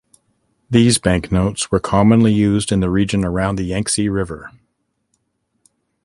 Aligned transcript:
These 0.67 0.97
banknotes 0.97 1.69
were 1.69 1.79
commonly 1.79 2.33
used 2.33 2.71
in 2.71 2.79
the 2.79 2.89
region 2.89 3.23
around 3.23 3.57
the 3.57 3.65
Yangtze 3.65 4.09
River. 4.09 4.49